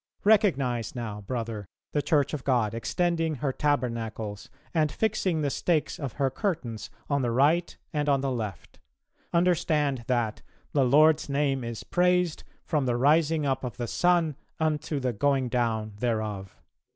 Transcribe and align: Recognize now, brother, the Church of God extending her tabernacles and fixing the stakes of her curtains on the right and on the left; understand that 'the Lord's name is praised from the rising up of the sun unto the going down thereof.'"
Recognize 0.23 0.95
now, 0.95 1.21
brother, 1.21 1.67
the 1.91 2.01
Church 2.01 2.33
of 2.33 2.43
God 2.43 2.73
extending 2.73 3.35
her 3.35 3.51
tabernacles 3.53 4.49
and 4.73 4.91
fixing 4.91 5.41
the 5.43 5.51
stakes 5.51 5.99
of 5.99 6.13
her 6.13 6.31
curtains 6.31 6.89
on 7.07 7.21
the 7.21 7.29
right 7.29 7.77
and 7.93 8.09
on 8.09 8.21
the 8.21 8.31
left; 8.31 8.79
understand 9.31 10.03
that 10.07 10.41
'the 10.73 10.85
Lord's 10.85 11.29
name 11.29 11.63
is 11.63 11.83
praised 11.83 12.43
from 12.65 12.87
the 12.87 12.97
rising 12.97 13.45
up 13.45 13.63
of 13.63 13.77
the 13.77 13.85
sun 13.85 14.35
unto 14.59 14.99
the 14.99 15.13
going 15.13 15.49
down 15.49 15.91
thereof.'" 15.99 16.59